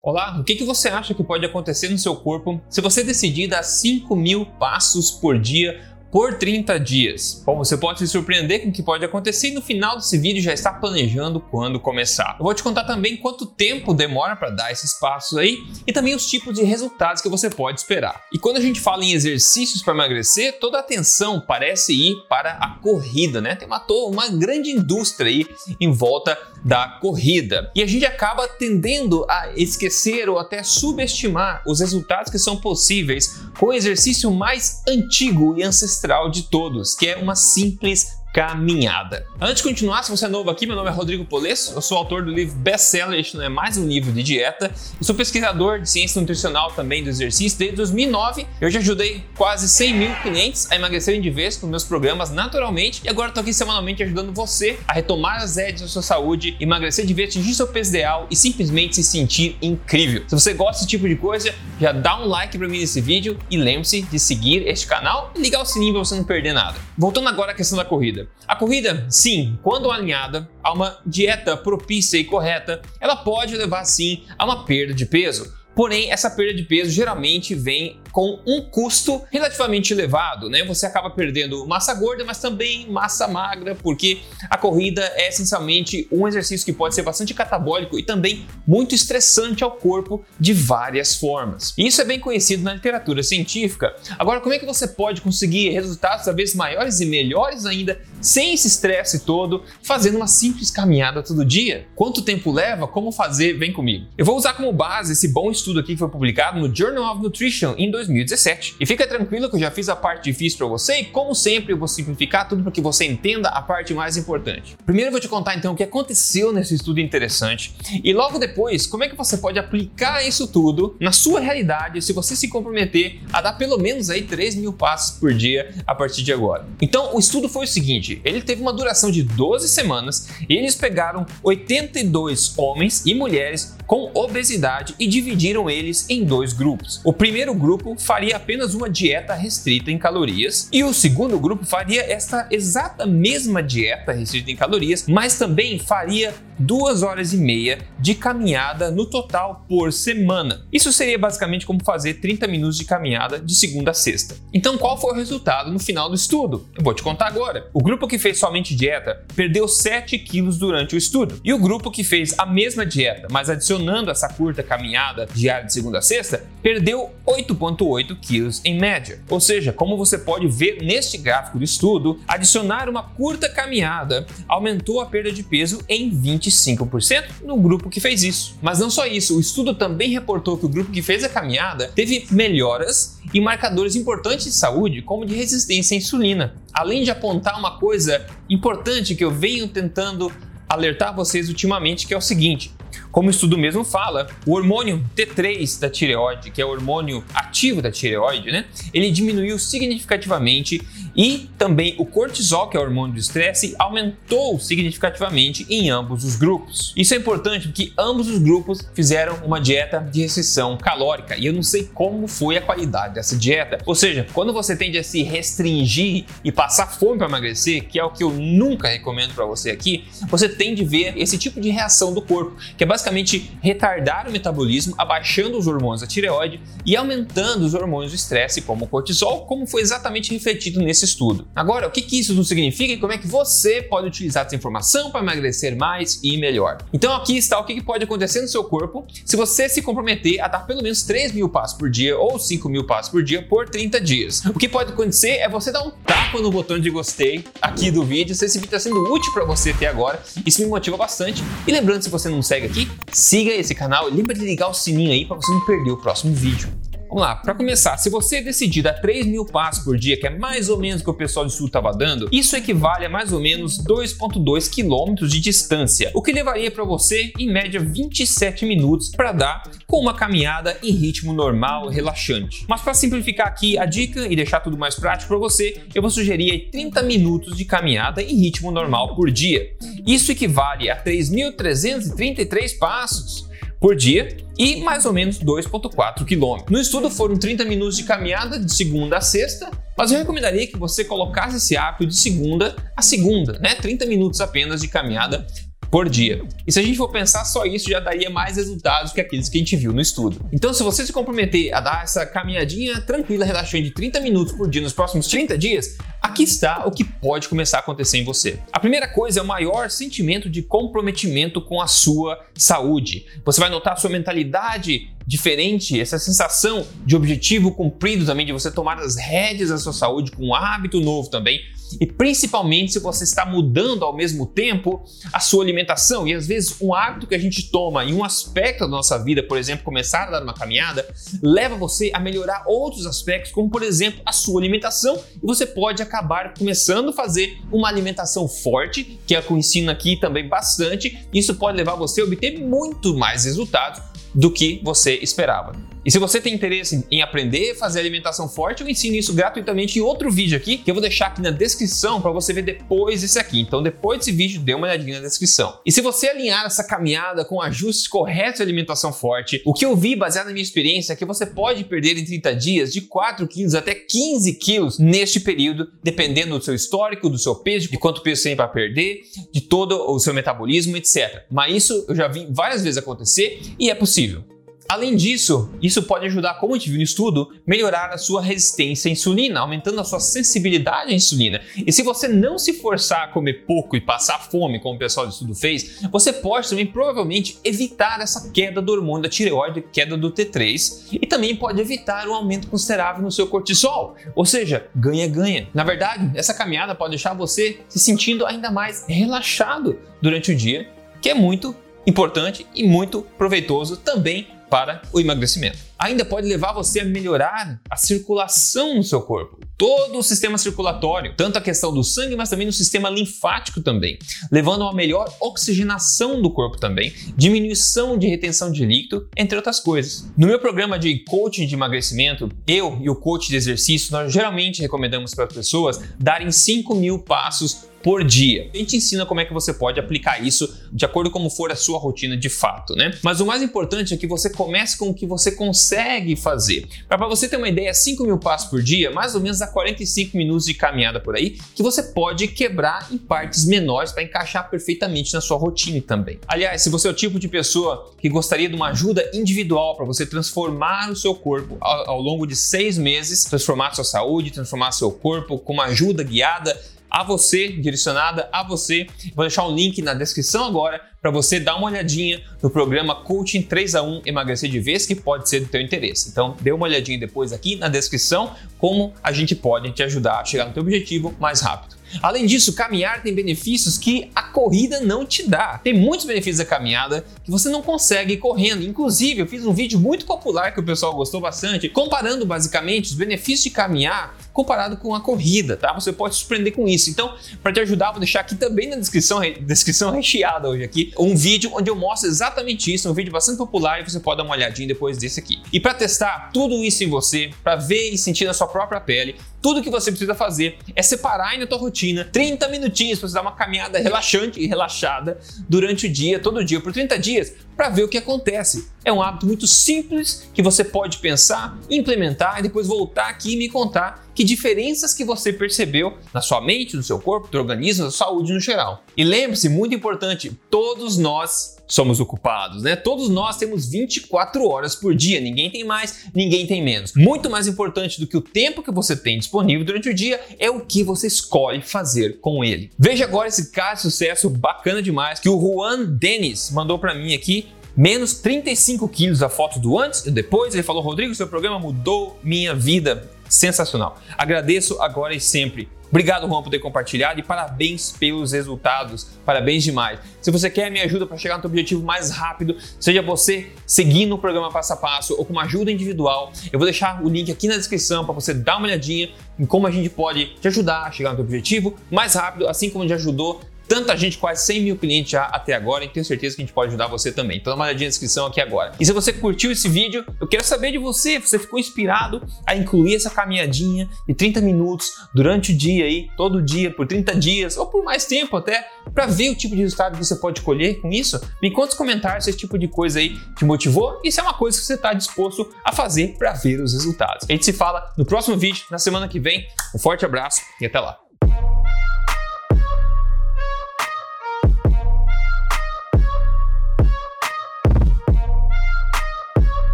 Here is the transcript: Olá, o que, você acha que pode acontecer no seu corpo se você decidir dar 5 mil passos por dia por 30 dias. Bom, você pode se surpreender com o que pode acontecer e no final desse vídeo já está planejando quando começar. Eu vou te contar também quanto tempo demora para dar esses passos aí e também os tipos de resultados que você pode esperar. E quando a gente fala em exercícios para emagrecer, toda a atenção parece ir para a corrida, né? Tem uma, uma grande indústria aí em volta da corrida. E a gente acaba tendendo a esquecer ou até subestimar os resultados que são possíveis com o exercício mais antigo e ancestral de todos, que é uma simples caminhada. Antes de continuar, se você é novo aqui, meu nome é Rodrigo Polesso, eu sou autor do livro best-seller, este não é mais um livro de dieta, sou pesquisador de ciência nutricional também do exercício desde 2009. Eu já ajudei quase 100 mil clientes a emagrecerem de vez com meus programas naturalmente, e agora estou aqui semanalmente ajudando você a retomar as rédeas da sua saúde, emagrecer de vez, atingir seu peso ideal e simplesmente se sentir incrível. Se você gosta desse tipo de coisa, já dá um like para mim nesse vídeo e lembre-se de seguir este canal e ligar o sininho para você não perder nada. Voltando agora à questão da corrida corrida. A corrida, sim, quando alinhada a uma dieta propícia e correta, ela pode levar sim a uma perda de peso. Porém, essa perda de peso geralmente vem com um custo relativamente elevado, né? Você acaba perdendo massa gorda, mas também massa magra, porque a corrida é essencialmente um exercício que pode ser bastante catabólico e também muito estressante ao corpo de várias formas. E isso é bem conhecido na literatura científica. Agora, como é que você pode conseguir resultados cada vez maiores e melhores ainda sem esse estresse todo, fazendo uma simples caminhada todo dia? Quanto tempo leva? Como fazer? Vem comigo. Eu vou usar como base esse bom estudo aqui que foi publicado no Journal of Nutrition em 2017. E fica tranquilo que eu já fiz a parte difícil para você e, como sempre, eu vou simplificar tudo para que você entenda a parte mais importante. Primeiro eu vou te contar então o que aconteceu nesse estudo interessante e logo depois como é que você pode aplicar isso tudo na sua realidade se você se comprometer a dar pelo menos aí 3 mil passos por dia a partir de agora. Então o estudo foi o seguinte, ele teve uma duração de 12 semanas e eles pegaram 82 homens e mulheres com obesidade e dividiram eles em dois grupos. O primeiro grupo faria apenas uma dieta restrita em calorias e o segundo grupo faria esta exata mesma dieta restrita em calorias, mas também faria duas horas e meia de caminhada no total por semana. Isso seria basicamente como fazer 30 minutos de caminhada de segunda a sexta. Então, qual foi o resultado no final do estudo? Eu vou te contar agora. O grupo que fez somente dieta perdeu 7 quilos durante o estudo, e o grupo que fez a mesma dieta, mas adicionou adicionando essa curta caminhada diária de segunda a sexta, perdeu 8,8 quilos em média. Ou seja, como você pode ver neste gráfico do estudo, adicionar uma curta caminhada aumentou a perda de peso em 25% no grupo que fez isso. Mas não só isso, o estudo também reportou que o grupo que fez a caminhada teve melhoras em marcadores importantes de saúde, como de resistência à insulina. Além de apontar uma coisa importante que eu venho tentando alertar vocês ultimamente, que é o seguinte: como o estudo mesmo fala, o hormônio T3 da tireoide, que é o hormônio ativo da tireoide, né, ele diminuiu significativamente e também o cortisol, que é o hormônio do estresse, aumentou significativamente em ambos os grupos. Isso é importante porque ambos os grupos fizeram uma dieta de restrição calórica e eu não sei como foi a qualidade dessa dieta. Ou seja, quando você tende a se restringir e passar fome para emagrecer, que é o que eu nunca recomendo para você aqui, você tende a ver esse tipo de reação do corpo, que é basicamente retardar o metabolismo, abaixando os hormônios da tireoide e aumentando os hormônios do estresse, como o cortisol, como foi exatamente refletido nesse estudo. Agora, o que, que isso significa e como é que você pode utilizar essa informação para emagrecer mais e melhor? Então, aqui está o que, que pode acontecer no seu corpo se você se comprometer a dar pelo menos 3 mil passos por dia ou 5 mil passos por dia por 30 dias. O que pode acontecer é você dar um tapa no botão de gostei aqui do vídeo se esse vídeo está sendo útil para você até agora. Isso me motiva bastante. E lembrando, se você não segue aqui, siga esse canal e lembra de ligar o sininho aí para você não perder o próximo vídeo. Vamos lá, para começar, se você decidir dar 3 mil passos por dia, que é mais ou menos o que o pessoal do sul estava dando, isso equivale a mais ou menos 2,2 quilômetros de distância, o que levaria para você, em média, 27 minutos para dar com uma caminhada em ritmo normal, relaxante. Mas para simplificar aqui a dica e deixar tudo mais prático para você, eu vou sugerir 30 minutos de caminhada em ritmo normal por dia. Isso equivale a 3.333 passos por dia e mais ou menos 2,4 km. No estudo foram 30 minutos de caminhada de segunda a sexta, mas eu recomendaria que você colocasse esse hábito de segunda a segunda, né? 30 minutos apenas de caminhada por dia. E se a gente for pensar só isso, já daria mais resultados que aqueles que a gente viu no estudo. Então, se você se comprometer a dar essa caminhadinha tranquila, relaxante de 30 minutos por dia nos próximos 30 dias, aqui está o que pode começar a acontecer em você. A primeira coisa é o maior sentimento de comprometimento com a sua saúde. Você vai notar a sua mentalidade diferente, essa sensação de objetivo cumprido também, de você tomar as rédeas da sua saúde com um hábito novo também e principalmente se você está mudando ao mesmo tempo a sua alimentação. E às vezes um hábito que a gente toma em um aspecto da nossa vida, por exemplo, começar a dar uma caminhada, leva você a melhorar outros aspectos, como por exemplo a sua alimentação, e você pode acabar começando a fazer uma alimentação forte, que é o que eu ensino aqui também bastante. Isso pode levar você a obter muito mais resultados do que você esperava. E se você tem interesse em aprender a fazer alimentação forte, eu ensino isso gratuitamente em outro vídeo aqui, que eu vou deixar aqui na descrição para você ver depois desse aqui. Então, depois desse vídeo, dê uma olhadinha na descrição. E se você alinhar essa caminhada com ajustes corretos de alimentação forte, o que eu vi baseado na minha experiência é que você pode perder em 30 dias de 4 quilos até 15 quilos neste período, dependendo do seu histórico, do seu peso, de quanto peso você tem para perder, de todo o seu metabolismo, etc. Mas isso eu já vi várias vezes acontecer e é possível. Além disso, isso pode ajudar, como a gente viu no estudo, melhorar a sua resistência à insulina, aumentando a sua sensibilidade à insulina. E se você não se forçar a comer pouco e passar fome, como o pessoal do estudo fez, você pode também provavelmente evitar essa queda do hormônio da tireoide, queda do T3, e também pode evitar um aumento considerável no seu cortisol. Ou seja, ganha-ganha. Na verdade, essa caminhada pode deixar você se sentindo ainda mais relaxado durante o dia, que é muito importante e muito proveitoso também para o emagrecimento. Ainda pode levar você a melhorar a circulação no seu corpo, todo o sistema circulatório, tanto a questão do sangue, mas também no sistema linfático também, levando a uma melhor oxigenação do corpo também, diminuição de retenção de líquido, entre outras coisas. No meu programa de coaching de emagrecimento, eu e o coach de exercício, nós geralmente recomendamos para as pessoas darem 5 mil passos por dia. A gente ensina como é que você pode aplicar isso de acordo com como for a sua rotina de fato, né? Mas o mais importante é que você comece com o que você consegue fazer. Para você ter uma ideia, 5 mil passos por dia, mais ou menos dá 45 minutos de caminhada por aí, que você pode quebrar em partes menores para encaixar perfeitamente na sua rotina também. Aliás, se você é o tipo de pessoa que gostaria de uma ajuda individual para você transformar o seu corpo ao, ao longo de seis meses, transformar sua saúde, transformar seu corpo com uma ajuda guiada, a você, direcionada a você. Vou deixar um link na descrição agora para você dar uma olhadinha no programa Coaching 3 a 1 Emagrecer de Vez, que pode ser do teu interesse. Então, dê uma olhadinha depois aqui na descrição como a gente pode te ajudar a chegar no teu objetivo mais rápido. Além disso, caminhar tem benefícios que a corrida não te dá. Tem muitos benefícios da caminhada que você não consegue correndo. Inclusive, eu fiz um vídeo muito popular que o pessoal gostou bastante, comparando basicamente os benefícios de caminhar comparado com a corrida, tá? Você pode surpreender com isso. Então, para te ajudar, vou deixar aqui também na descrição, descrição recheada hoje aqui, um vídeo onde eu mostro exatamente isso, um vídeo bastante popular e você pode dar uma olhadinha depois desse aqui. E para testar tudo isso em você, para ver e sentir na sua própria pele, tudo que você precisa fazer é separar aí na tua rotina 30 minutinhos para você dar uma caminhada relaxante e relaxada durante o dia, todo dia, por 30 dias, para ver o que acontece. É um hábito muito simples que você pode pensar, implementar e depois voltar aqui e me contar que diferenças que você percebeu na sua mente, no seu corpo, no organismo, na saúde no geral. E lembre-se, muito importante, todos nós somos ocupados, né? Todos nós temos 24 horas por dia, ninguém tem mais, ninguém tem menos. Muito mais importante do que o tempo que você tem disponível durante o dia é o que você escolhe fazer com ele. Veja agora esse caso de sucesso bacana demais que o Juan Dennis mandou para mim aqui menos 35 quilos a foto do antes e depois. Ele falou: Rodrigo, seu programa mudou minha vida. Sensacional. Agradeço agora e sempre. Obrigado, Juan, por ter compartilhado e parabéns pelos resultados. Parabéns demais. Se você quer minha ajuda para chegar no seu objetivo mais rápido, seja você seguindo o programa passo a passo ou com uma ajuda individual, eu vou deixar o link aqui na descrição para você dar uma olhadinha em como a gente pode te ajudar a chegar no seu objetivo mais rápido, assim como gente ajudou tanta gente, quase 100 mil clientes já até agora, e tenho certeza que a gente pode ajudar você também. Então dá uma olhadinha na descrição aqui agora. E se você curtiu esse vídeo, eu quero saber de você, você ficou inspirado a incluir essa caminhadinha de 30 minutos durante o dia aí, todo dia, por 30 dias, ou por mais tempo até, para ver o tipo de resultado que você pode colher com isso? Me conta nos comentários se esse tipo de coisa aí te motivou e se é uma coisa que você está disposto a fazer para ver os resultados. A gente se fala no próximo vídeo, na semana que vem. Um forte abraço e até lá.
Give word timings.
Olá, 0.00 0.38
o 0.38 0.44
que, 0.44 0.54
você 0.62 0.88
acha 0.88 1.12
que 1.12 1.24
pode 1.24 1.44
acontecer 1.44 1.88
no 1.88 1.98
seu 1.98 2.14
corpo 2.14 2.60
se 2.70 2.80
você 2.80 3.02
decidir 3.02 3.48
dar 3.48 3.64
5 3.64 4.14
mil 4.14 4.46
passos 4.46 5.10
por 5.10 5.36
dia 5.36 5.97
por 6.10 6.34
30 6.34 6.78
dias. 6.80 7.42
Bom, 7.44 7.58
você 7.58 7.76
pode 7.76 7.98
se 7.98 8.08
surpreender 8.08 8.62
com 8.62 8.68
o 8.68 8.72
que 8.72 8.82
pode 8.82 9.04
acontecer 9.04 9.48
e 9.48 9.54
no 9.54 9.62
final 9.62 9.96
desse 9.96 10.16
vídeo 10.16 10.42
já 10.42 10.52
está 10.52 10.72
planejando 10.72 11.40
quando 11.40 11.78
começar. 11.78 12.36
Eu 12.38 12.44
vou 12.44 12.54
te 12.54 12.62
contar 12.62 12.84
também 12.84 13.16
quanto 13.16 13.46
tempo 13.46 13.92
demora 13.92 14.34
para 14.34 14.50
dar 14.50 14.72
esses 14.72 14.94
passos 14.98 15.36
aí 15.38 15.58
e 15.86 15.92
também 15.92 16.14
os 16.14 16.26
tipos 16.26 16.54
de 16.54 16.62
resultados 16.62 17.22
que 17.22 17.28
você 17.28 17.50
pode 17.50 17.80
esperar. 17.80 18.22
E 18.32 18.38
quando 18.38 18.56
a 18.56 18.60
gente 18.60 18.80
fala 18.80 19.04
em 19.04 19.12
exercícios 19.12 19.82
para 19.82 19.94
emagrecer, 19.94 20.58
toda 20.58 20.78
a 20.78 20.80
atenção 20.80 21.40
parece 21.40 21.92
ir 21.92 22.16
para 22.28 22.52
a 22.52 22.78
corrida, 22.80 23.40
né? 23.40 23.54
Tem 23.54 23.68
uma, 23.68 23.84
uma 24.06 24.28
grande 24.28 24.70
indústria 24.70 25.30
aí 25.30 25.46
em 25.80 25.92
volta 25.92 26.38
da 26.64 26.98
corrida. 27.00 27.70
E 27.74 27.82
a 27.82 27.86
gente 27.86 28.04
acaba 28.04 28.48
tendendo 28.48 29.24
a 29.28 29.52
esquecer 29.56 30.28
ou 30.28 30.38
até 30.38 30.62
subestimar 30.62 31.62
os 31.66 31.80
resultados 31.80 32.30
que 32.30 32.38
são 32.38 32.56
possíveis 32.56 33.40
com 33.58 33.66
o 33.66 33.72
exercício 33.72 34.30
mais 34.30 34.82
antigo 34.88 35.54
e 35.56 35.62
ancestral 35.62 35.97
de 36.30 36.44
todos, 36.44 36.94
que 36.94 37.06
é 37.06 37.16
uma 37.16 37.34
simples 37.34 38.17
caminhada. 38.32 39.26
Antes 39.40 39.56
de 39.56 39.62
continuar, 39.62 40.02
se 40.02 40.10
você 40.10 40.26
é 40.26 40.28
novo 40.28 40.50
aqui, 40.50 40.66
meu 40.66 40.76
nome 40.76 40.88
é 40.88 40.92
Rodrigo 40.92 41.24
Polesso, 41.24 41.74
eu 41.74 41.80
sou 41.80 41.96
autor 41.96 42.24
do 42.24 42.30
livro 42.30 42.54
best-seller, 42.56 43.18
este 43.18 43.36
não 43.36 43.44
é 43.44 43.48
mais 43.48 43.76
um 43.76 43.86
livro 43.86 44.12
de 44.12 44.22
dieta, 44.22 44.70
sou 45.00 45.14
pesquisador 45.14 45.80
de 45.80 45.88
ciência 45.88 46.20
nutricional 46.20 46.72
também 46.72 47.02
do 47.02 47.08
exercício 47.08 47.58
desde 47.58 47.76
2009. 47.76 48.46
Eu 48.60 48.70
já 48.70 48.80
ajudei 48.80 49.24
quase 49.36 49.68
100 49.68 49.94
mil 49.94 50.14
clientes 50.16 50.70
a 50.70 50.76
emagrecerem 50.76 51.20
de 51.20 51.30
vez 51.30 51.56
com 51.56 51.66
meus 51.66 51.84
programas 51.84 52.30
naturalmente, 52.30 53.00
e 53.04 53.08
agora 53.08 53.28
estou 53.28 53.40
aqui 53.40 53.52
semanalmente 53.54 54.02
ajudando 54.02 54.32
você 54.32 54.78
a 54.86 54.92
retomar 54.92 55.42
as 55.42 55.56
rédeas 55.56 55.82
da 55.82 55.88
sua 55.88 56.02
saúde, 56.02 56.56
emagrecer 56.60 57.06
de 57.06 57.14
vez, 57.14 57.30
atingir 57.30 57.54
seu 57.54 57.66
peso 57.66 57.90
ideal 57.90 58.26
e 58.30 58.36
simplesmente 58.36 58.96
se 58.96 59.04
sentir 59.04 59.56
incrível. 59.62 60.24
Se 60.26 60.34
você 60.34 60.52
gosta 60.52 60.74
desse 60.74 60.86
tipo 60.86 61.08
de 61.08 61.16
coisa, 61.16 61.54
já 61.80 61.92
dá 61.92 62.20
um 62.20 62.26
like 62.26 62.58
para 62.58 62.68
mim 62.68 62.80
nesse 62.80 63.00
vídeo 63.00 63.38
e 63.50 63.56
lembre-se 63.56 64.02
de 64.02 64.18
seguir 64.18 64.66
este 64.66 64.86
canal 64.86 65.32
e 65.34 65.40
ligar 65.40 65.62
o 65.62 65.64
sininho 65.64 65.94
para 65.94 66.04
você 66.04 66.14
não 66.14 66.24
perder 66.24 66.52
nada. 66.52 66.78
Voltando 66.96 67.28
agora 67.28 67.52
à 67.52 67.54
questão 67.54 67.78
da 67.78 67.84
corrida 67.84 68.17
corrida. 68.18 68.28
A 68.46 68.56
corrida, 68.56 69.06
sim, 69.08 69.58
quando 69.62 69.90
alinhada 69.90 70.48
a 70.62 70.72
uma 70.72 70.98
dieta 71.06 71.56
propícia 71.56 72.18
e 72.18 72.24
correta, 72.24 72.82
ela 73.00 73.16
pode 73.16 73.56
levar 73.56 73.84
sim 73.84 74.24
a 74.38 74.44
uma 74.44 74.64
perda 74.64 74.94
de 74.94 75.06
peso. 75.06 75.58
Porém, 75.78 76.10
essa 76.10 76.28
perda 76.28 76.54
de 76.54 76.64
peso 76.64 76.90
geralmente 76.90 77.54
vem 77.54 78.00
com 78.10 78.40
um 78.44 78.62
custo 78.62 79.22
relativamente 79.30 79.92
elevado, 79.92 80.50
né? 80.50 80.64
Você 80.64 80.84
acaba 80.86 81.08
perdendo 81.08 81.64
massa 81.68 81.94
gorda, 81.94 82.24
mas 82.24 82.40
também 82.40 82.90
massa 82.90 83.28
magra, 83.28 83.76
porque 83.76 84.18
a 84.50 84.58
corrida 84.58 85.02
é 85.14 85.28
essencialmente 85.28 86.08
um 86.10 86.26
exercício 86.26 86.66
que 86.66 86.72
pode 86.72 86.96
ser 86.96 87.02
bastante 87.02 87.32
catabólico 87.32 87.96
e 87.96 88.02
também 88.02 88.44
muito 88.66 88.92
estressante 88.92 89.62
ao 89.62 89.70
corpo 89.70 90.24
de 90.40 90.52
várias 90.52 91.14
formas. 91.14 91.72
E 91.78 91.86
isso 91.86 92.00
é 92.00 92.04
bem 92.04 92.18
conhecido 92.18 92.64
na 92.64 92.74
literatura 92.74 93.22
científica. 93.22 93.94
Agora, 94.18 94.40
como 94.40 94.54
é 94.54 94.58
que 94.58 94.66
você 94.66 94.88
pode 94.88 95.20
conseguir 95.20 95.68
resultados 95.68 96.24
cada 96.24 96.36
vez 96.36 96.56
maiores 96.56 96.98
e 96.98 97.06
melhores 97.06 97.64
ainda 97.66 98.00
sem 98.20 98.54
esse 98.54 98.68
estresse 98.68 99.20
todo, 99.20 99.62
fazendo 99.82 100.16
uma 100.16 100.26
simples 100.26 100.70
caminhada 100.70 101.22
todo 101.22 101.44
dia? 101.44 101.86
Quanto 101.94 102.22
tempo 102.22 102.52
leva? 102.52 102.86
Como 102.86 103.12
fazer? 103.12 103.54
Vem 103.54 103.72
comigo. 103.72 104.06
Eu 104.16 104.24
vou 104.24 104.36
usar 104.36 104.54
como 104.54 104.72
base 104.72 105.12
esse 105.12 105.28
bom 105.28 105.50
estudo 105.50 105.80
aqui 105.80 105.92
que 105.92 105.98
foi 105.98 106.08
publicado 106.08 106.60
no 106.60 106.74
Journal 106.74 107.12
of 107.12 107.22
Nutrition 107.22 107.74
em 107.76 107.90
2017. 107.90 108.76
E 108.80 108.86
fica 108.86 109.06
tranquilo 109.06 109.48
que 109.48 109.56
eu 109.56 109.60
já 109.60 109.70
fiz 109.70 109.88
a 109.88 109.96
parte 109.96 110.24
difícil 110.24 110.58
para 110.58 110.66
você 110.66 111.00
e, 111.00 111.04
como 111.04 111.34
sempre, 111.34 111.72
eu 111.72 111.78
vou 111.78 111.88
simplificar 111.88 112.48
tudo 112.48 112.62
para 112.62 112.72
que 112.72 112.80
você 112.80 113.04
entenda 113.04 113.48
a 113.48 113.62
parte 113.62 113.94
mais 113.94 114.16
importante. 114.16 114.76
Primeiro 114.84 115.08
eu 115.08 115.12
vou 115.12 115.20
te 115.20 115.28
contar 115.28 115.56
então 115.56 115.72
o 115.72 115.76
que 115.76 115.82
aconteceu 115.82 116.52
nesse 116.52 116.74
estudo 116.74 117.00
interessante 117.00 117.74
e 118.02 118.12
logo 118.12 118.38
depois 118.38 118.86
como 118.86 119.04
é 119.04 119.08
que 119.08 119.16
você 119.16 119.38
pode 119.38 119.58
aplicar 119.58 120.26
isso 120.26 120.46
tudo 120.46 120.96
na 121.00 121.12
sua 121.12 121.40
realidade 121.40 122.02
se 122.02 122.12
você 122.12 122.36
se 122.36 122.48
comprometer 122.48 123.20
a 123.32 123.40
dar 123.40 123.54
pelo 123.54 123.78
menos 123.78 124.10
aí 124.10 124.22
3 124.22 124.56
mil 124.56 124.72
passos 124.72 125.18
por 125.18 125.32
dia 125.32 125.74
a 125.86 125.94
partir 125.94 126.22
de 126.22 126.32
agora. 126.32 126.66
Então 126.80 127.14
o 127.14 127.18
estudo 127.18 127.48
foi 127.48 127.64
o 127.64 127.68
seguinte, 127.68 128.07
ele 128.24 128.42
teve 128.42 128.62
uma 128.62 128.72
duração 128.72 129.10
de 129.10 129.22
12 129.22 129.68
semanas 129.68 130.28
e 130.48 130.54
eles 130.54 130.74
pegaram 130.74 131.26
82 131.42 132.54
homens 132.58 133.04
e 133.04 133.14
mulheres 133.14 133.76
com 133.88 134.10
obesidade 134.12 134.94
e 134.98 135.06
dividiram 135.06 135.68
eles 135.68 136.08
em 136.10 136.22
dois 136.22 136.52
grupos. 136.52 137.00
O 137.02 137.12
primeiro 137.12 137.54
grupo 137.54 137.96
faria 137.98 138.36
apenas 138.36 138.74
uma 138.74 138.88
dieta 138.88 139.32
restrita 139.32 139.90
em 139.90 139.98
calorias 139.98 140.68
e 140.70 140.84
o 140.84 140.92
segundo 140.92 141.40
grupo 141.40 141.64
faria 141.64 142.02
esta 142.02 142.46
exata 142.50 143.06
mesma 143.06 143.62
dieta 143.62 144.12
restrita 144.12 144.50
em 144.50 144.56
calorias, 144.56 145.06
mas 145.08 145.38
também 145.38 145.78
faria 145.78 146.34
duas 146.58 147.02
horas 147.02 147.32
e 147.32 147.36
meia 147.38 147.78
de 147.98 148.14
caminhada 148.14 148.90
no 148.90 149.06
total 149.06 149.64
por 149.68 149.92
semana. 149.92 150.66
Isso 150.72 150.92
seria 150.92 151.18
basicamente 151.18 151.64
como 151.64 151.82
fazer 151.82 152.14
30 152.14 152.46
minutos 152.46 152.76
de 152.76 152.84
caminhada 152.84 153.38
de 153.38 153.54
segunda 153.54 153.92
a 153.92 153.94
sexta. 153.94 154.36
Então, 154.52 154.76
qual 154.76 155.00
foi 155.00 155.12
o 155.12 155.16
resultado 155.16 155.70
no 155.70 155.78
final 155.78 156.08
do 156.08 156.14
estudo? 156.14 156.68
Eu 156.76 156.82
vou 156.82 156.92
te 156.92 157.02
contar 157.02 157.28
agora. 157.28 157.68
O 157.72 157.82
grupo 157.82 158.08
que 158.08 158.18
fez 158.18 158.38
somente 158.38 158.74
dieta 158.74 159.24
perdeu 159.34 159.66
7 159.66 160.18
quilos 160.18 160.58
durante 160.58 160.94
o 160.94 160.98
estudo, 160.98 161.40
e 161.44 161.54
o 161.54 161.58
grupo 161.58 161.90
que 161.90 162.02
fez 162.02 162.34
a 162.36 162.44
mesma 162.44 162.84
dieta, 162.84 163.28
mas 163.30 163.48
adicionou 163.48 163.77
adicionando 163.78 164.10
essa 164.10 164.28
curta 164.28 164.62
caminhada 164.62 165.26
diária 165.32 165.66
de 165.66 165.72
segunda 165.72 165.98
a 165.98 166.02
sexta, 166.02 166.44
perdeu 166.60 167.10
8,8 167.26 168.18
quilos 168.20 168.60
em 168.64 168.78
média. 168.78 169.20
Ou 169.30 169.40
seja, 169.40 169.72
como 169.72 169.96
você 169.96 170.18
pode 170.18 170.48
ver 170.48 170.82
neste 170.82 171.16
gráfico 171.16 171.58
do 171.58 171.64
estudo, 171.64 172.18
adicionar 172.26 172.88
uma 172.88 173.02
curta 173.02 173.48
caminhada 173.48 174.26
aumentou 174.48 175.00
a 175.00 175.06
perda 175.06 175.30
de 175.30 175.42
peso 175.42 175.80
em 175.88 176.10
25% 176.10 177.24
no 177.44 177.56
grupo 177.56 177.88
que 177.88 178.00
fez 178.00 178.22
isso. 178.22 178.58
Mas 178.60 178.80
não 178.80 178.90
só 178.90 179.06
isso, 179.06 179.36
o 179.36 179.40
estudo 179.40 179.74
também 179.74 180.10
reportou 180.10 180.58
que 180.58 180.66
o 180.66 180.68
grupo 180.68 180.90
que 180.90 181.00
fez 181.00 181.22
a 181.22 181.28
caminhada 181.28 181.90
teve 181.94 182.26
melhoras 182.30 183.18
em 183.32 183.40
marcadores 183.40 183.94
importantes 183.94 184.46
de 184.46 184.52
saúde, 184.52 185.02
como 185.02 185.24
de 185.24 185.34
resistência 185.34 185.94
à 185.94 185.98
insulina. 185.98 186.54
Além 186.72 187.04
de 187.04 187.10
apontar 187.10 187.58
uma 187.58 187.78
coisa 187.78 188.26
importante 188.48 189.14
que 189.14 189.24
eu 189.24 189.30
venho 189.30 189.68
tentando 189.68 190.32
alertar 190.68 191.14
vocês 191.14 191.48
ultimamente, 191.48 192.06
que 192.06 192.14
é 192.14 192.16
o 192.16 192.20
seguinte: 192.20 192.72
como 193.10 193.28
o 193.28 193.30
estudo 193.30 193.58
mesmo 193.58 193.84
fala, 193.84 194.28
o 194.46 194.54
hormônio 194.54 195.04
T3 195.16 195.80
da 195.80 195.90
tireoide, 195.90 196.50
que 196.50 196.60
é 196.60 196.64
o 196.64 196.68
hormônio 196.68 197.24
ativo 197.34 197.82
da 197.82 197.90
tireoide, 197.90 198.50
né, 198.50 198.66
ele 198.92 199.10
diminuiu 199.10 199.58
significativamente 199.58 200.80
e 201.16 201.50
também 201.58 201.96
o 201.98 202.06
cortisol, 202.06 202.68
que 202.68 202.76
é 202.76 202.80
o 202.80 202.82
hormônio 202.82 203.14
do 203.14 203.18
estresse, 203.18 203.74
aumentou 203.78 204.58
significativamente 204.60 205.66
em 205.68 205.90
ambos 205.90 206.24
os 206.24 206.36
grupos. 206.36 206.92
Isso 206.96 207.12
é 207.14 207.16
importante 207.16 207.66
porque 207.66 207.92
ambos 207.98 208.28
os 208.28 208.38
grupos 208.38 208.86
fizeram 208.94 209.34
uma 209.44 209.60
dieta 209.60 209.98
de 209.98 210.22
restrição 210.22 210.76
calórica 210.76 211.36
e 211.36 211.46
eu 211.46 211.52
não 211.52 211.62
sei 211.62 211.90
como 211.92 212.28
foi 212.28 212.56
a 212.56 212.62
qualidade 212.62 213.14
dessa 213.14 213.36
dieta. 213.36 213.78
Ou 213.84 213.94
seja, 213.94 214.26
quando 214.32 214.52
você 214.52 214.76
tende 214.76 214.96
a 214.96 215.02
se 215.02 215.22
restringir 215.22 216.24
e 216.44 216.52
passar 216.52 216.86
fome 216.86 217.18
para 217.18 217.26
emagrecer, 217.26 217.86
que 217.88 217.98
é 217.98 218.04
o 218.04 218.10
que 218.10 218.22
eu 218.22 218.30
nunca 218.30 218.88
recomendo 218.88 219.34
para 219.34 219.44
você 219.44 219.70
aqui, 219.70 220.04
você 220.28 220.48
tende 220.48 220.82
a 220.84 220.86
ver 220.86 221.14
esse 221.16 221.36
tipo 221.36 221.60
de 221.60 221.70
reação 221.70 222.12
do 222.14 222.22
corpo, 222.22 222.56
que 222.78 222.84
é 222.84 222.86
basicamente 222.86 223.58
retardar 223.60 224.28
o 224.28 224.32
metabolismo, 224.32 224.94
abaixando 224.96 225.58
os 225.58 225.66
hormônios 225.66 226.00
da 226.00 226.06
tireoide 226.06 226.60
e 226.86 226.96
aumentando 226.96 227.66
os 227.66 227.74
hormônios 227.74 228.12
do 228.12 228.14
estresse, 228.14 228.62
como 228.62 228.84
o 228.84 228.88
cortisol, 228.88 229.46
como 229.46 229.66
foi 229.66 229.82
exatamente 229.82 230.32
refletido 230.32 230.80
nesse 230.80 231.04
estudo. 231.04 231.48
Agora, 231.56 231.88
o 231.88 231.90
que, 231.90 232.00
que 232.00 232.20
isso 232.20 232.42
significa 232.44 232.92
e 232.94 232.96
como 232.96 233.12
é 233.12 233.18
que 233.18 233.26
você 233.26 233.82
pode 233.82 234.06
utilizar 234.06 234.46
essa 234.46 234.54
informação 234.54 235.10
para 235.10 235.20
emagrecer 235.20 235.76
mais 235.76 236.20
e 236.22 236.38
melhor? 236.38 236.78
Então, 236.92 237.12
aqui 237.16 237.36
está 237.36 237.58
o 237.58 237.64
que, 237.64 237.74
que 237.74 237.82
pode 237.82 238.04
acontecer 238.04 238.40
no 238.40 238.48
seu 238.48 238.62
corpo 238.62 239.04
se 239.24 239.36
você 239.36 239.68
se 239.68 239.82
comprometer 239.82 240.40
a 240.40 240.46
dar 240.46 240.60
pelo 240.60 240.80
menos 240.80 241.02
3 241.02 241.32
mil 241.32 241.48
passos 241.48 241.76
por 241.76 241.90
dia 241.90 242.16
ou 242.16 242.38
5 242.38 242.68
mil 242.68 242.86
passos 242.86 243.10
por 243.10 243.24
dia 243.24 243.42
por 243.42 243.68
30 243.68 244.00
dias. 244.00 244.44
O 244.46 244.54
que 244.54 244.68
pode 244.68 244.92
acontecer 244.92 245.38
é 245.38 245.48
você 245.48 245.72
dar 245.72 245.82
um 245.82 245.90
tapa 245.90 246.40
no 246.40 246.50
botão 246.52 246.78
de 246.78 246.90
gostei 246.90 247.44
aqui 247.60 247.90
do 247.90 248.04
vídeo 248.04 248.36
se 248.36 248.44
esse 248.44 248.56
vídeo 248.58 248.76
está 248.76 248.78
sendo 248.78 249.02
útil 249.12 249.32
para 249.32 249.44
você 249.44 249.70
até 249.70 249.88
agora. 249.88 250.22
Isso 250.46 250.62
me 250.62 250.68
motiva 250.68 250.96
bastante. 250.96 251.42
E 251.66 251.72
lembrando, 251.72 252.02
se 252.02 252.08
você 252.08 252.28
não 252.28 252.40
segue 252.40 252.67
aqui, 252.68 252.88
siga 253.12 253.50
esse 253.50 253.74
canal 253.74 254.08
e 254.08 254.12
lembra 254.12 254.34
de 254.34 254.44
ligar 254.44 254.68
o 254.68 254.74
sininho 254.74 255.10
aí 255.10 255.24
para 255.24 255.36
você 255.36 255.52
não 255.52 255.64
perder 255.64 255.90
o 255.90 255.96
próximo 255.96 256.34
vídeo. 256.34 256.68
Vamos 257.08 257.22
lá, 257.22 257.36
para 257.36 257.54
começar, 257.54 257.96
se 257.96 258.10
você 258.10 258.42
decidir 258.42 258.82
dar 258.82 258.92
3 258.92 259.26
mil 259.26 259.46
passos 259.46 259.82
por 259.82 259.96
dia, 259.96 260.14
que 260.18 260.26
é 260.26 260.30
mais 260.30 260.68
ou 260.68 260.78
menos 260.78 261.00
o 261.00 261.04
que 261.04 261.10
o 261.10 261.14
pessoal 261.14 261.46
do 261.46 261.50
sul 261.50 261.66
estava 261.66 261.90
dando, 261.90 262.28
isso 262.30 262.54
equivale 262.54 263.06
a 263.06 263.08
mais 263.08 263.32
ou 263.32 263.40
menos 263.40 263.82
2,2 263.82 264.70
quilômetros 264.70 265.32
de 265.32 265.40
distância, 265.40 266.10
o 266.12 266.20
que 266.20 266.32
levaria 266.32 266.70
para 266.70 266.84
você, 266.84 267.32
em 267.38 267.50
média, 267.50 267.80
27 267.80 268.66
minutos 268.66 269.08
para 269.08 269.32
dar 269.32 269.62
com 269.86 269.98
uma 269.98 270.12
caminhada 270.12 270.76
em 270.82 270.92
ritmo 270.92 271.32
normal, 271.32 271.88
relaxante. 271.88 272.66
Mas 272.68 272.82
para 272.82 272.92
simplificar 272.92 273.46
aqui 273.46 273.78
a 273.78 273.86
dica 273.86 274.26
e 274.26 274.36
deixar 274.36 274.60
tudo 274.60 274.76
mais 274.76 274.94
prático 274.94 275.28
para 275.28 275.38
você, 275.38 275.80
eu 275.94 276.02
vou 276.02 276.10
sugerir 276.10 276.68
30 276.70 277.02
minutos 277.04 277.56
de 277.56 277.64
caminhada 277.64 278.22
em 278.22 278.36
ritmo 278.36 278.70
normal 278.70 279.16
por 279.16 279.30
dia. 279.30 279.74
Isso 280.06 280.30
equivale 280.30 280.90
a 280.90 281.02
3.333 281.02 282.76
passos 282.78 283.47
por 283.80 283.94
dia 283.94 284.36
e 284.58 284.76
mais 284.82 285.04
ou 285.04 285.12
menos 285.12 285.38
2,4 285.38 286.24
km. 286.24 286.64
No 286.70 286.80
estudo 286.80 287.08
foram 287.10 287.36
30 287.36 287.64
minutos 287.64 287.96
de 287.96 288.04
caminhada 288.04 288.58
de 288.58 288.72
segunda 288.72 289.18
a 289.18 289.20
sexta, 289.20 289.70
mas 289.96 290.10
eu 290.10 290.18
recomendaria 290.18 290.66
que 290.66 290.76
você 290.76 291.04
colocasse 291.04 291.56
esse 291.56 291.76
hábito 291.76 292.06
de 292.06 292.16
segunda 292.16 292.74
a 292.96 293.02
segunda, 293.02 293.58
né? 293.58 293.74
30 293.74 294.06
minutos 294.06 294.40
apenas 294.40 294.80
de 294.80 294.88
caminhada 294.88 295.46
por 295.90 296.08
dia. 296.08 296.42
E 296.66 296.72
se 296.72 296.78
a 296.78 296.82
gente 296.82 296.96
for 296.96 297.10
pensar 297.10 297.44
só 297.44 297.64
isso, 297.64 297.88
já 297.88 298.00
daria 298.00 298.28
mais 298.28 298.56
resultados 298.56 299.12
que 299.12 299.20
aqueles 299.20 299.48
que 299.48 299.56
a 299.56 299.60
gente 299.60 299.76
viu 299.76 299.92
no 299.92 300.00
estudo. 300.00 300.38
Então, 300.52 300.72
se 300.74 300.82
você 300.82 301.04
se 301.04 301.12
comprometer 301.12 301.72
a 301.72 301.80
dar 301.80 302.02
essa 302.02 302.26
caminhadinha 302.26 303.00
tranquila, 303.00 303.44
relaxante 303.44 303.84
de 303.84 303.90
30 303.92 304.20
minutos 304.20 304.52
por 304.52 304.68
dia 304.68 304.82
nos 304.82 304.92
próximos 304.92 305.26
30 305.28 305.56
dias, 305.56 305.96
aqui 306.28 306.42
está 306.42 306.86
o 306.86 306.90
que 306.90 307.04
pode 307.04 307.48
começar 307.48 307.78
a 307.78 307.80
acontecer 307.80 308.18
em 308.18 308.24
você. 308.24 308.60
A 308.72 308.78
primeira 308.78 309.08
coisa 309.08 309.40
é 309.40 309.42
o 309.42 309.46
maior 309.46 309.90
sentimento 309.90 310.48
de 310.48 310.62
comprometimento 310.62 311.60
com 311.60 311.80
a 311.80 311.86
sua 311.86 312.44
saúde. 312.54 313.26
Você 313.44 313.60
vai 313.60 313.70
notar 313.70 313.94
a 313.94 313.96
sua 313.96 314.10
mentalidade 314.10 315.10
diferente, 315.28 316.00
essa 316.00 316.18
sensação 316.18 316.86
de 317.04 317.14
objetivo 317.14 317.72
cumprido 317.72 318.24
também, 318.24 318.46
de 318.46 318.52
você 318.52 318.70
tomar 318.70 318.98
as 318.98 319.14
rédeas 319.14 319.68
da 319.68 319.76
sua 319.76 319.92
saúde 319.92 320.30
com 320.30 320.46
um 320.46 320.54
hábito 320.54 321.02
novo 321.02 321.28
também 321.28 321.60
e 322.00 322.06
principalmente 322.06 322.92
se 322.92 322.98
você 322.98 323.24
está 323.24 323.44
mudando 323.46 324.04
ao 324.04 324.14
mesmo 324.14 324.46
tempo 324.46 325.04
a 325.32 325.38
sua 325.38 325.62
alimentação. 325.62 326.26
E 326.26 326.34
às 326.34 326.46
vezes 326.46 326.76
um 326.80 326.94
hábito 326.94 327.26
que 327.26 327.34
a 327.34 327.38
gente 327.38 327.70
toma 327.70 328.04
em 328.04 328.14
um 328.14 328.24
aspecto 328.24 328.80
da 328.80 328.88
nossa 328.88 329.22
vida, 329.22 329.42
por 329.42 329.58
exemplo, 329.58 329.84
começar 329.84 330.24
a 330.24 330.30
dar 330.30 330.42
uma 330.42 330.54
caminhada, 330.54 331.06
leva 331.42 331.76
você 331.76 332.10
a 332.14 332.20
melhorar 332.20 332.64
outros 332.66 333.06
aspectos, 333.06 333.52
como 333.52 333.70
por 333.70 333.82
exemplo 333.82 334.20
a 334.24 334.32
sua 334.32 334.60
alimentação, 334.60 335.22
e 335.36 335.46
você 335.46 335.66
pode 335.66 336.02
acabar 336.02 336.54
começando 336.54 337.10
a 337.10 337.12
fazer 337.12 337.58
uma 337.70 337.88
alimentação 337.88 338.48
forte, 338.48 339.18
que 339.26 339.34
é 339.34 339.40
o 339.40 339.42
que 339.42 339.50
eu 339.50 339.58
ensino 339.58 339.90
aqui 339.90 340.16
também 340.18 340.48
bastante. 340.48 341.26
Isso 341.32 341.54
pode 341.54 341.76
levar 341.76 341.96
você 341.96 342.20
a 342.20 342.24
obter 342.24 342.58
muito 342.58 343.14
mais 343.14 343.44
resultados 343.44 344.08
do 344.38 344.52
que 344.52 344.80
você 344.84 345.16
esperava. 345.16 345.72
E 346.08 346.10
se 346.10 346.18
você 346.18 346.40
tem 346.40 346.54
interesse 346.54 347.04
em 347.10 347.20
aprender 347.20 347.72
a 347.72 347.74
fazer 347.74 348.00
alimentação 348.00 348.48
forte, 348.48 348.82
eu 348.82 348.88
ensino 348.88 349.14
isso 349.14 349.34
gratuitamente 349.34 349.98
em 349.98 350.00
outro 350.00 350.30
vídeo 350.30 350.56
aqui, 350.56 350.78
que 350.78 350.90
eu 350.90 350.94
vou 350.94 351.02
deixar 351.02 351.26
aqui 351.26 351.42
na 351.42 351.50
descrição 351.50 352.18
para 352.18 352.30
você 352.30 352.50
ver 352.50 352.62
depois 352.62 353.20
desse 353.20 353.38
aqui. 353.38 353.60
Então, 353.60 353.82
depois 353.82 354.20
desse 354.20 354.32
vídeo, 354.32 354.58
dê 354.58 354.72
uma 354.72 354.86
olhadinha 354.86 355.20
na 355.20 355.26
descrição. 355.26 355.78
E 355.84 355.92
se 355.92 356.00
você 356.00 356.28
alinhar 356.28 356.64
essa 356.64 356.82
caminhada 356.82 357.44
com 357.44 357.60
ajustes 357.60 358.08
corretos 358.08 358.56
de 358.56 358.62
alimentação 358.62 359.12
forte, 359.12 359.60
o 359.66 359.74
que 359.74 359.84
eu 359.84 359.94
vi 359.94 360.16
baseado 360.16 360.46
na 360.46 360.52
minha 360.52 360.62
experiência 360.62 361.12
é 361.12 361.16
que 361.16 361.26
você 361.26 361.44
pode 361.44 361.84
perder 361.84 362.16
em 362.16 362.24
30 362.24 362.56
dias 362.56 362.90
de 362.90 363.02
4 363.02 363.46
quilos 363.46 363.74
até 363.74 363.94
15 363.94 364.54
quilos 364.54 364.98
neste 364.98 365.38
período, 365.38 365.92
dependendo 366.02 366.58
do 366.58 366.64
seu 366.64 366.74
histórico, 366.74 367.28
do 367.28 367.36
seu 367.36 367.54
peso, 367.54 367.90
de 367.90 367.98
quanto 367.98 368.22
peso 368.22 368.40
você 368.40 368.48
tem 368.48 368.56
para 368.56 368.66
perder, 368.66 369.24
de 369.52 369.60
todo 369.60 370.10
o 370.10 370.18
seu 370.18 370.32
metabolismo, 370.32 370.96
etc. 370.96 371.42
Mas 371.50 371.76
isso 371.76 372.06
eu 372.08 372.14
já 372.14 372.28
vi 372.28 372.48
várias 372.50 372.82
vezes 372.82 372.96
acontecer 372.96 373.60
e 373.78 373.90
é 373.90 373.94
possível. 373.94 374.42
Além 374.88 375.14
disso, 375.14 375.70
isso 375.82 376.02
pode 376.04 376.24
ajudar, 376.24 376.54
como 376.54 376.74
a 376.74 376.78
gente 376.78 376.88
viu 376.88 376.96
no 376.96 377.04
estudo, 377.04 377.52
melhorar 377.66 378.08
a 378.08 378.16
sua 378.16 378.40
resistência 378.40 379.10
à 379.10 379.12
insulina, 379.12 379.60
aumentando 379.60 380.00
a 380.00 380.04
sua 380.04 380.18
sensibilidade 380.18 381.12
à 381.12 381.14
insulina. 381.14 381.60
E 381.86 381.92
se 381.92 382.02
você 382.02 382.26
não 382.26 382.58
se 382.58 382.72
forçar 382.72 383.24
a 383.24 383.28
comer 383.28 383.66
pouco 383.66 383.96
e 383.96 384.00
passar 384.00 384.38
fome, 384.50 384.80
como 384.80 384.94
o 384.96 384.98
pessoal 384.98 385.26
do 385.26 385.32
estudo 385.32 385.54
fez, 385.54 386.00
você 386.10 386.32
pode 386.32 386.70
também 386.70 386.86
provavelmente 386.86 387.58
evitar 387.62 388.18
essa 388.22 388.50
queda 388.50 388.80
do 388.80 388.90
hormônio 388.90 389.24
da 389.24 389.28
tireoide, 389.28 389.84
queda 389.92 390.16
do 390.16 390.32
T3, 390.32 391.18
e 391.20 391.26
também 391.26 391.54
pode 391.54 391.78
evitar 391.82 392.26
um 392.26 392.34
aumento 392.34 392.68
considerável 392.68 393.22
no 393.22 393.30
seu 393.30 393.46
cortisol. 393.46 394.16
Ou 394.34 394.46
seja, 394.46 394.86
ganha-ganha. 394.96 395.68
Na 395.74 395.84
verdade, 395.84 396.30
essa 396.34 396.54
caminhada 396.54 396.94
pode 396.94 397.10
deixar 397.10 397.34
você 397.34 397.80
se 397.90 397.98
sentindo 397.98 398.46
ainda 398.46 398.70
mais 398.70 399.04
relaxado 399.06 399.98
durante 400.22 400.50
o 400.50 400.56
dia, 400.56 400.88
que 401.20 401.28
é 401.28 401.34
muito 401.34 401.76
importante 402.06 402.66
e 402.74 402.84
muito 402.84 403.20
proveitoso 403.36 403.98
também 403.98 404.57
para 404.68 405.02
o 405.12 405.20
emagrecimento. 405.20 405.78
Ainda 405.98 406.24
pode 406.24 406.46
levar 406.46 406.72
você 406.72 407.00
a 407.00 407.04
melhorar 407.04 407.80
a 407.90 407.96
circulação 407.96 408.94
no 408.94 409.02
seu 409.02 409.20
corpo, 409.20 409.58
todo 409.76 410.18
o 410.18 410.22
sistema 410.22 410.56
circulatório, 410.56 411.34
tanto 411.36 411.58
a 411.58 411.60
questão 411.60 411.92
do 411.92 412.04
sangue, 412.04 412.36
mas 412.36 412.48
também 412.48 412.66
no 412.66 412.72
sistema 412.72 413.10
linfático 413.10 413.80
também, 413.80 414.16
levando 414.50 414.82
a 414.82 414.86
uma 414.86 414.94
melhor 414.94 415.32
oxigenação 415.40 416.40
do 416.40 416.50
corpo 416.50 416.78
também, 416.78 417.12
diminuição 417.36 418.16
de 418.16 418.28
retenção 418.28 418.70
de 418.70 418.86
líquido, 418.86 419.28
entre 419.36 419.56
outras 419.56 419.80
coisas. 419.80 420.30
No 420.36 420.46
meu 420.46 420.60
programa 420.60 420.98
de 420.98 421.24
coaching 421.24 421.66
de 421.66 421.74
emagrecimento, 421.74 422.48
eu 422.66 422.98
e 423.02 423.10
o 423.10 423.16
coach 423.16 423.48
de 423.48 423.56
exercício, 423.56 424.12
nós 424.12 424.32
geralmente 424.32 424.80
recomendamos 424.80 425.34
para 425.34 425.44
as 425.44 425.52
pessoas 425.52 426.00
darem 426.18 426.52
5 426.52 426.94
mil 426.94 427.18
passos 427.18 427.87
por 428.02 428.22
dia. 428.22 428.70
A 428.72 428.76
gente 428.76 428.96
ensina 428.96 429.24
como 429.24 429.40
é 429.40 429.44
que 429.44 429.52
você 429.52 429.72
pode 429.72 429.98
aplicar 429.98 430.44
isso 430.44 430.72
de 430.92 431.04
acordo 431.04 431.30
com 431.30 431.38
como 431.38 431.48
for 431.48 431.70
a 431.70 431.76
sua 431.76 432.00
rotina 432.00 432.36
de 432.36 432.48
fato, 432.48 432.96
né? 432.96 433.16
Mas 433.22 433.40
o 433.40 433.46
mais 433.46 433.62
importante 433.62 434.12
é 434.12 434.16
que 434.16 434.26
você 434.26 434.50
comece 434.50 434.98
com 434.98 435.10
o 435.10 435.14
que 435.14 435.24
você 435.24 435.52
consegue 435.52 436.34
fazer. 436.34 436.88
Para 437.08 437.28
você 437.28 437.48
ter 437.48 437.56
uma 437.56 437.68
ideia, 437.68 437.94
5 437.94 438.24
mil 438.24 438.38
passos 438.38 438.68
por 438.68 438.82
dia, 438.82 439.12
mais 439.12 439.36
ou 439.36 439.40
menos 439.40 439.60
dá 439.60 439.68
45 439.68 440.36
minutos 440.36 440.66
de 440.66 440.74
caminhada 440.74 441.20
por 441.20 441.36
aí, 441.36 441.56
que 441.76 441.82
você 441.82 442.02
pode 442.02 442.48
quebrar 442.48 443.06
em 443.12 443.16
partes 443.16 443.64
menores 443.64 444.10
para 444.10 444.24
encaixar 444.24 444.68
perfeitamente 444.68 445.32
na 445.32 445.40
sua 445.40 445.56
rotina 445.56 446.02
também. 446.04 446.40
Aliás, 446.48 446.82
se 446.82 446.90
você 446.90 447.06
é 447.06 447.10
o 447.12 447.14
tipo 447.14 447.38
de 447.38 447.46
pessoa 447.46 448.10
que 448.20 448.28
gostaria 448.28 448.68
de 448.68 448.74
uma 448.74 448.88
ajuda 448.88 449.30
individual 449.32 449.94
para 449.94 450.04
você 450.04 450.26
transformar 450.26 451.08
o 451.08 451.14
seu 451.14 451.36
corpo 451.36 451.76
ao, 451.80 452.10
ao 452.10 452.20
longo 452.20 452.48
de 452.48 452.56
seis 452.56 452.98
meses, 452.98 453.44
transformar 453.44 453.94
sua 453.94 454.02
saúde, 454.02 454.50
transformar 454.50 454.90
seu 454.90 455.12
corpo 455.12 455.56
com 455.56 455.72
uma 455.72 455.84
ajuda 455.84 456.24
guiada, 456.24 456.76
a 457.18 457.24
você, 457.24 457.68
direcionada 457.68 458.48
a 458.52 458.62
você. 458.62 459.06
Vou 459.34 459.44
deixar 459.44 459.66
um 459.66 459.74
link 459.74 460.00
na 460.02 460.14
descrição 460.14 460.64
agora 460.64 461.00
para 461.20 461.32
você 461.32 461.58
dar 461.58 461.76
uma 461.76 461.86
olhadinha 461.86 462.40
no 462.62 462.70
programa 462.70 463.24
Coaching 463.24 463.62
3 463.62 463.96
a 463.96 464.02
1 464.02 464.22
Emagrecer 464.24 464.70
de 464.70 464.78
Vez, 464.78 465.04
que 465.04 465.16
pode 465.16 465.48
ser 465.48 465.60
do 465.60 465.66
teu 465.66 465.80
interesse. 465.80 466.28
Então, 466.28 466.56
dê 466.60 466.70
uma 466.70 466.86
olhadinha 466.86 467.18
depois 467.18 467.52
aqui 467.52 467.74
na 467.74 467.88
descrição 467.88 468.54
como 468.78 469.12
a 469.20 469.32
gente 469.32 469.56
pode 469.56 469.90
te 469.90 470.02
ajudar 470.04 470.40
a 470.40 470.44
chegar 470.44 470.66
no 470.66 470.72
teu 470.72 470.82
objetivo 470.82 471.34
mais 471.40 471.60
rápido. 471.60 471.98
Além 472.22 472.46
disso, 472.46 472.72
caminhar 472.74 473.22
tem 473.22 473.34
benefícios 473.34 473.98
que 473.98 474.30
a 474.34 474.42
corrida 474.42 475.00
não 475.00 475.26
te 475.26 475.46
dá. 475.46 475.78
Tem 475.78 475.92
muitos 475.92 476.26
benefícios 476.26 476.58
da 476.58 476.64
caminhada 476.64 477.24
que 477.44 477.50
você 477.50 477.68
não 477.68 477.82
consegue 477.82 478.36
correndo. 478.36 478.82
Inclusive, 478.82 479.40
eu 479.40 479.46
fiz 479.46 479.66
um 479.66 479.72
vídeo 479.72 479.98
muito 479.98 480.24
popular 480.24 480.72
que 480.72 480.80
o 480.80 480.84
pessoal 480.84 481.14
gostou 481.14 481.40
bastante, 481.40 481.88
comparando 481.88 482.46
basicamente 482.46 483.06
os 483.06 483.14
benefícios 483.14 483.64
de 483.64 483.70
caminhar 483.70 484.34
comparado 484.58 484.96
com 484.96 485.14
a 485.14 485.20
corrida, 485.20 485.76
tá? 485.76 485.92
Você 485.92 486.12
pode 486.12 486.34
surpreender 486.34 486.72
com 486.72 486.88
isso. 486.88 487.08
Então, 487.10 487.32
para 487.62 487.72
te 487.72 487.78
ajudar, 487.78 488.10
vou 488.10 488.18
deixar 488.18 488.40
aqui 488.40 488.56
também 488.56 488.88
na 488.88 488.96
descrição, 488.96 489.40
descrição 489.60 490.10
recheada 490.10 490.68
hoje 490.68 490.82
aqui, 490.82 491.12
um 491.16 491.36
vídeo 491.36 491.70
onde 491.72 491.88
eu 491.88 491.94
mostro 491.94 492.28
exatamente 492.28 492.92
isso, 492.92 493.08
um 493.08 493.14
vídeo 493.14 493.32
bastante 493.32 493.56
popular 493.56 494.00
e 494.00 494.10
você 494.10 494.18
pode 494.18 494.38
dar 494.38 494.42
uma 494.42 494.56
olhadinha 494.56 494.88
depois 494.88 495.16
desse 495.16 495.38
aqui. 495.38 495.62
E 495.72 495.78
para 495.78 495.94
testar 495.94 496.50
tudo 496.52 496.82
isso 496.82 497.04
em 497.04 497.08
você, 497.08 497.52
para 497.62 497.76
ver 497.76 498.10
e 498.10 498.18
sentir 498.18 498.46
na 498.46 498.52
sua 498.52 498.66
própria 498.66 499.00
pele, 499.00 499.36
tudo 499.62 499.80
que 499.80 499.90
você 499.90 500.10
precisa 500.10 500.34
fazer 500.34 500.76
é 500.96 501.02
separar 501.02 501.50
aí 501.50 501.58
na 501.58 501.66
tua 501.66 501.78
rotina 501.78 502.24
30 502.24 502.68
minutinhos 502.68 503.20
para 503.20 503.28
você 503.28 503.34
dar 503.34 503.42
uma 503.42 503.54
caminhada 503.54 504.00
relaxante 504.00 504.58
e 504.58 504.66
relaxada 504.66 505.38
durante 505.68 506.06
o 506.06 506.12
dia, 506.12 506.40
todo 506.40 506.64
dia, 506.64 506.80
por 506.80 506.92
30 506.92 507.16
dias, 507.16 507.52
para 507.76 507.88
ver 507.88 508.02
o 508.02 508.08
que 508.08 508.18
acontece. 508.18 508.88
É 509.08 509.12
um 509.12 509.22
hábito 509.22 509.46
muito 509.46 509.66
simples 509.66 510.46
que 510.52 510.60
você 510.60 510.84
pode 510.84 511.16
pensar, 511.16 511.78
implementar 511.88 512.58
e 512.58 512.62
depois 512.62 512.86
voltar 512.86 513.30
aqui 513.30 513.54
e 513.54 513.56
me 513.56 513.70
contar 513.70 514.28
que 514.34 514.44
diferenças 514.44 515.14
que 515.14 515.24
você 515.24 515.50
percebeu 515.50 516.18
na 516.34 516.42
sua 516.42 516.60
mente, 516.60 516.94
no 516.94 517.02
seu 517.02 517.18
corpo, 517.18 517.48
no 517.50 517.58
organismo, 517.58 518.04
na 518.04 518.10
saúde 518.10 518.52
no 518.52 518.60
geral. 518.60 519.02
E 519.16 519.24
lembre-se, 519.24 519.70
muito 519.70 519.94
importante, 519.94 520.52
todos 520.68 521.16
nós 521.16 521.78
somos 521.88 522.20
ocupados, 522.20 522.82
né? 522.82 522.96
Todos 522.96 523.30
nós 523.30 523.56
temos 523.56 523.88
24 523.88 524.62
horas 524.68 524.94
por 524.94 525.14
dia, 525.14 525.40
ninguém 525.40 525.70
tem 525.70 525.84
mais, 525.84 526.26
ninguém 526.34 526.66
tem 526.66 526.82
menos. 526.82 527.14
Muito 527.14 527.48
mais 527.48 527.66
importante 527.66 528.20
do 528.20 528.26
que 528.26 528.36
o 528.36 528.42
tempo 528.42 528.82
que 528.82 528.92
você 528.92 529.16
tem 529.16 529.38
disponível 529.38 529.86
durante 529.86 530.10
o 530.10 530.14
dia 530.14 530.38
é 530.58 530.70
o 530.70 530.84
que 530.84 531.02
você 531.02 531.26
escolhe 531.26 531.80
fazer 531.80 532.40
com 532.40 532.62
ele. 532.62 532.90
Veja 532.98 533.24
agora 533.24 533.48
esse 533.48 533.70
caso 533.70 534.02
de 534.02 534.02
sucesso 534.02 534.50
bacana 534.50 535.02
demais 535.02 535.40
que 535.40 535.48
o 535.48 535.58
Juan 535.58 536.04
Dennis 536.04 536.70
mandou 536.70 536.98
para 536.98 537.14
mim 537.14 537.34
aqui 537.34 537.68
menos 537.98 538.34
35 538.34 539.08
quilos 539.08 539.42
a 539.42 539.48
foto 539.48 539.80
do 539.80 539.98
antes 539.98 540.24
e 540.24 540.30
depois. 540.30 540.72
Ele 540.72 540.84
falou: 540.84 541.02
Rodrigo, 541.02 541.34
seu 541.34 541.48
programa 541.48 541.80
mudou 541.80 542.38
minha 542.44 542.72
vida. 542.72 543.28
Sensacional. 543.48 544.18
Agradeço 544.36 545.00
agora 545.02 545.34
e 545.34 545.40
sempre. 545.40 545.88
Obrigado, 546.10 546.46
Juan, 546.46 546.62
por 546.62 546.70
ter 546.70 546.78
compartilhado 546.78 547.38
e 547.40 547.42
parabéns 547.42 548.12
pelos 548.12 548.52
resultados. 548.52 549.26
Parabéns 549.44 549.84
demais. 549.84 550.18
Se 550.40 550.50
você 550.50 550.70
quer 550.70 550.90
minha 550.90 551.04
ajuda 551.04 551.26
para 551.26 551.36
chegar 551.36 551.56
no 551.56 551.62
seu 551.62 551.68
objetivo 551.68 552.02
mais 552.02 552.30
rápido, 552.30 552.76
seja 552.98 553.20
você 553.20 553.70
seguindo 553.86 554.34
o 554.34 554.38
programa 554.38 554.70
passo 554.70 554.92
a 554.94 554.96
passo 554.96 555.34
ou 555.36 555.44
com 555.44 555.52
uma 555.52 555.64
ajuda 555.64 555.90
individual, 555.90 556.52
eu 556.72 556.78
vou 556.78 556.86
deixar 556.86 557.22
o 557.22 557.28
link 557.28 557.50
aqui 557.50 557.68
na 557.68 557.76
descrição 557.76 558.24
para 558.24 558.32
você 558.32 558.54
dar 558.54 558.78
uma 558.78 558.86
olhadinha 558.86 559.30
em 559.58 559.66
como 559.66 559.86
a 559.86 559.90
gente 559.90 560.08
pode 560.08 560.46
te 560.60 560.68
ajudar 560.68 561.04
a 561.04 561.10
chegar 561.10 561.30
no 561.30 561.36
seu 561.36 561.44
objetivo 561.44 561.94
mais 562.10 562.34
rápido, 562.34 562.68
assim 562.68 562.88
como 562.88 563.04
gente 563.04 563.14
ajudou 563.14 563.60
tanta 563.88 564.16
gente, 564.16 564.36
quase 564.38 564.64
100 564.66 564.82
mil 564.82 564.96
clientes 564.96 565.32
já 565.32 565.44
até 565.44 565.72
agora, 565.72 566.04
e 566.04 566.08
tenho 566.08 566.24
certeza 566.24 566.54
que 566.54 566.62
a 566.62 566.64
gente 566.64 566.74
pode 566.74 566.88
ajudar 566.88 567.06
você 567.06 567.32
também. 567.32 567.56
Então 567.56 567.72
dá 567.72 567.76
uma 567.76 567.86
olhadinha 567.86 568.06
na 568.06 568.10
descrição 568.10 568.46
aqui 568.46 568.60
agora. 568.60 568.92
E 569.00 569.06
se 569.06 569.12
você 569.12 569.32
curtiu 569.32 569.72
esse 569.72 569.88
vídeo, 569.88 570.24
eu 570.40 570.46
quero 570.46 570.62
saber 570.62 570.92
de 570.92 570.98
você, 570.98 571.38
você 571.38 571.58
ficou 571.58 571.78
inspirado 571.78 572.42
a 572.66 572.76
incluir 572.76 573.14
essa 573.14 573.30
caminhadinha 573.30 574.08
de 574.26 574.34
30 574.34 574.60
minutos 574.60 575.12
durante 575.34 575.72
o 575.72 575.76
dia 575.76 576.04
aí, 576.04 576.28
todo 576.36 576.62
dia, 576.62 576.90
por 576.90 577.06
30 577.06 577.34
dias, 577.36 577.76
ou 577.76 577.86
por 577.86 578.04
mais 578.04 578.26
tempo 578.26 578.56
até, 578.56 578.86
para 579.14 579.26
ver 579.26 579.50
o 579.50 579.54
tipo 579.54 579.74
de 579.74 579.82
resultado 579.82 580.18
que 580.18 580.24
você 580.24 580.36
pode 580.36 580.60
colher 580.60 581.00
com 581.00 581.10
isso? 581.10 581.40
Me 581.62 581.70
conta 581.70 581.88
nos 581.88 581.94
comentários 581.94 582.44
se 582.44 582.50
esse 582.50 582.58
tipo 582.58 582.78
de 582.78 582.86
coisa 582.86 583.18
aí 583.18 583.38
te 583.56 583.64
motivou 583.64 584.20
e 584.22 584.30
se 584.30 584.40
é 584.40 584.42
uma 584.42 584.54
coisa 584.54 584.78
que 584.78 584.84
você 584.84 584.94
está 584.94 585.12
disposto 585.12 585.68
a 585.84 585.92
fazer 585.92 586.36
para 586.38 586.52
ver 586.52 586.80
os 586.80 586.92
resultados. 586.92 587.46
A 587.48 587.52
gente 587.52 587.64
se 587.64 587.72
fala 587.72 588.12
no 588.16 588.24
próximo 588.24 588.56
vídeo, 588.56 588.84
na 588.90 588.98
semana 588.98 589.28
que 589.28 589.40
vem. 589.40 589.66
Um 589.94 589.98
forte 589.98 590.24
abraço 590.24 590.60
e 590.80 590.86
até 590.86 591.00
lá. 591.00 591.27